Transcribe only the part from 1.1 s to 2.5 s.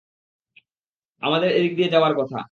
আমাদের এদিক দিয়ে যাওয়ার কথা।